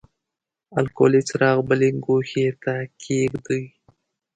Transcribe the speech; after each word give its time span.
الکولي 0.79 1.21
څراغ 1.27 1.57
بلې 1.67 1.89
ګوښې 2.05 2.47
ته 2.63 2.73
کیږدئ. 3.01 3.63